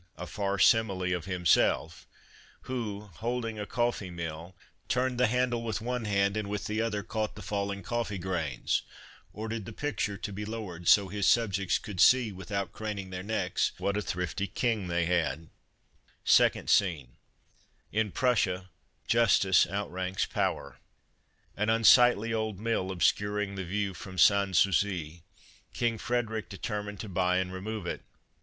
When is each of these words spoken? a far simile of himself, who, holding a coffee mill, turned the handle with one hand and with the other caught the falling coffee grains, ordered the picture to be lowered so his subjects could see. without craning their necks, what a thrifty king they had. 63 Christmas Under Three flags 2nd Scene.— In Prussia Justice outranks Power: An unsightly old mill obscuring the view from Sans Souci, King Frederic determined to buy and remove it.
a 0.17 0.25
far 0.25 0.57
simile 0.57 1.03
of 1.15 1.25
himself, 1.25 2.07
who, 2.61 3.01
holding 3.17 3.59
a 3.59 3.67
coffee 3.67 4.09
mill, 4.09 4.55
turned 4.87 5.19
the 5.19 5.27
handle 5.27 5.61
with 5.61 5.79
one 5.79 6.05
hand 6.05 6.35
and 6.35 6.49
with 6.49 6.65
the 6.65 6.81
other 6.81 7.03
caught 7.03 7.35
the 7.35 7.41
falling 7.43 7.83
coffee 7.83 8.17
grains, 8.17 8.81
ordered 9.31 9.65
the 9.65 9.71
picture 9.71 10.17
to 10.17 10.33
be 10.33 10.43
lowered 10.43 10.87
so 10.87 11.07
his 11.07 11.27
subjects 11.27 11.77
could 11.77 11.99
see. 12.01 12.31
without 12.31 12.71
craning 12.71 13.11
their 13.11 13.21
necks, 13.21 13.73
what 13.77 13.95
a 13.95 14.01
thrifty 14.01 14.47
king 14.47 14.87
they 14.87 15.05
had. 15.05 15.49
63 16.25 16.63
Christmas 16.63 16.81
Under 16.81 16.97
Three 16.97 16.97
flags 16.97 16.97
2nd 16.97 16.97
Scene.— 16.97 17.15
In 18.01 18.11
Prussia 18.11 18.69
Justice 19.05 19.67
outranks 19.67 20.25
Power: 20.25 20.79
An 21.55 21.69
unsightly 21.69 22.33
old 22.33 22.59
mill 22.59 22.89
obscuring 22.89 23.53
the 23.53 23.63
view 23.63 23.93
from 23.93 24.17
Sans 24.17 24.57
Souci, 24.57 25.21
King 25.75 25.99
Frederic 25.99 26.49
determined 26.49 26.99
to 27.01 27.07
buy 27.07 27.37
and 27.37 27.53
remove 27.53 27.85
it. 27.85 28.01